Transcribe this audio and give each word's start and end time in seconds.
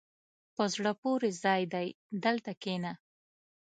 په 0.55 0.63
زړه 0.73 0.91
پورې 1.01 1.29
ځای 1.43 1.61
دی، 1.73 1.87
دلته 2.23 2.51
کښېنه. 2.61 2.93